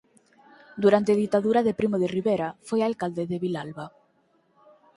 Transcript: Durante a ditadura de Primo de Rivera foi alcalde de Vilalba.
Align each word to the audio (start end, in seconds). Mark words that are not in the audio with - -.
Durante 0.83 1.09
a 1.11 1.19
ditadura 1.23 1.59
de 1.63 1.77
Primo 1.79 1.97
de 2.01 2.11
Rivera 2.15 2.49
foi 2.67 2.79
alcalde 2.81 3.23
de 3.31 3.37
Vilalba. 3.43 3.85